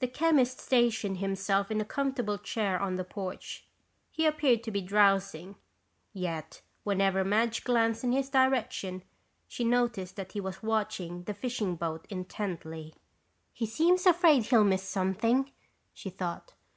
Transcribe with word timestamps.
The 0.00 0.08
chemist 0.08 0.58
stationed 0.60 1.18
himself 1.18 1.70
in 1.70 1.80
a 1.80 1.84
comfortable 1.84 2.36
chair 2.36 2.80
on 2.80 2.96
the 2.96 3.04
porch. 3.04 3.68
He 4.10 4.26
appeared 4.26 4.64
to 4.64 4.72
be 4.72 4.80
drowsing, 4.82 5.54
yet 6.12 6.62
whenever 6.82 7.22
Madge 7.24 7.62
glanced 7.62 8.02
in 8.02 8.10
his 8.10 8.28
direction 8.28 9.04
she 9.46 9.62
noticed 9.62 10.16
that 10.16 10.32
he 10.32 10.40
was 10.40 10.64
watching 10.64 11.22
the 11.22 11.32
fishing 11.34 11.76
boat 11.76 12.06
intently. 12.10 12.92
"He 13.52 13.66
seems 13.66 14.04
afraid 14.04 14.46
he'll 14.46 14.64
miss 14.64 14.82
something," 14.82 15.52
she 15.94 16.10
thought. 16.10 16.54